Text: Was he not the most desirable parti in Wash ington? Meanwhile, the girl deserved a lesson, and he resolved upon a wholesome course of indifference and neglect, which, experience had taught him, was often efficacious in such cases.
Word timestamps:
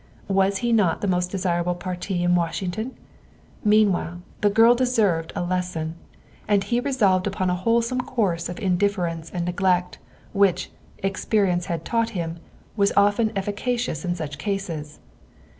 Was 0.33 0.57
he 0.65 0.73
not 0.73 1.01
the 1.01 1.07
most 1.07 1.29
desirable 1.29 1.75
parti 1.75 2.23
in 2.23 2.33
Wash 2.33 2.61
ington? 2.63 2.93
Meanwhile, 3.63 4.23
the 4.41 4.49
girl 4.49 4.73
deserved 4.73 5.31
a 5.35 5.43
lesson, 5.43 5.93
and 6.47 6.63
he 6.63 6.79
resolved 6.79 7.27
upon 7.27 7.51
a 7.51 7.55
wholesome 7.55 8.01
course 8.01 8.49
of 8.49 8.57
indifference 8.59 9.29
and 9.29 9.45
neglect, 9.45 9.99
which, 10.33 10.71
experience 11.03 11.67
had 11.67 11.85
taught 11.85 12.09
him, 12.17 12.39
was 12.75 12.91
often 12.97 13.31
efficacious 13.35 14.03
in 14.03 14.15
such 14.15 14.39
cases. 14.39 14.97